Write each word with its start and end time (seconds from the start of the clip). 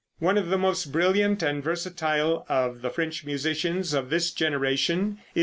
One 0.17 0.35
of 0.35 0.47
the 0.47 0.57
most 0.57 0.91
brilliant 0.91 1.43
and 1.43 1.63
versatile 1.63 2.43
of 2.49 2.81
the 2.81 2.89
French 2.89 3.23
musicians 3.23 3.93
of 3.93 4.09
this 4.09 4.31
generation 4.31 5.19
is 5.35 5.39
M. 5.39 5.39